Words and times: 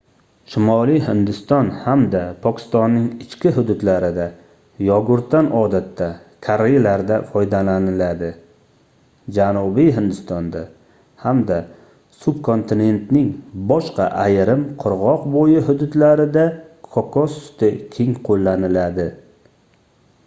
shimoliy 0.51 0.99
hindiston 1.07 1.67
hamda 1.81 2.19
pokistonning 2.45 3.03
ichki 3.25 3.49
hududlarida 3.57 4.23
yogurtdan 4.85 5.49
odatda 5.59 6.07
karrilarda 6.47 7.19
foydalaniladi 7.33 8.29
janubiy 9.37 9.91
hindistonda 9.99 10.63
hamda 11.25 11.57
subkontinentning 12.23 13.27
boshqa 13.73 14.07
ayrim 14.25 14.63
qirgʻoq 14.85 15.27
boʻyi 15.37 15.63
hududlarida 15.69 16.47
kokos 16.97 17.37
suti 17.45 17.69
keng 17.97 18.17
qoʻllaniladi 18.31 19.07